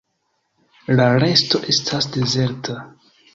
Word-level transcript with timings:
La 0.99 1.05
resto 1.23 1.61
estas 1.75 2.09
dezerta. 2.17 2.79